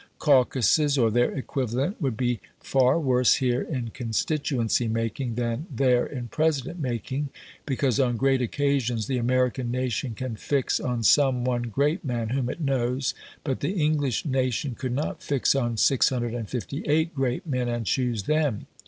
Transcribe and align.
Caucuses, 0.17 0.97
or 0.97 1.11
their 1.11 1.29
equivalent, 1.31 2.01
would 2.01 2.17
be 2.17 2.39
far 2.59 2.99
worse 2.99 3.35
here 3.35 3.61
in 3.61 3.89
constituency 3.91 4.87
making 4.87 5.35
than 5.35 5.67
there 5.69 6.07
in 6.07 6.27
President 6.27 6.79
making, 6.79 7.29
because 7.67 7.99
on 7.99 8.17
great 8.17 8.41
occasions 8.41 9.05
the 9.05 9.19
American 9.19 9.69
nation 9.69 10.15
can 10.15 10.35
fix 10.35 10.79
on 10.79 11.03
some 11.03 11.45
one 11.45 11.61
great 11.69 12.03
man 12.03 12.29
whom 12.29 12.49
it 12.49 12.61
knows, 12.61 13.13
but 13.43 13.59
the 13.59 13.73
English 13.73 14.25
nation 14.25 14.73
could 14.73 14.91
not 14.91 15.21
fix 15.21 15.53
on 15.53 15.77
658 15.77 17.13
great 17.13 17.45
men 17.45 17.67
and 17.67 17.85
choose 17.85 18.23
them. 18.23 18.65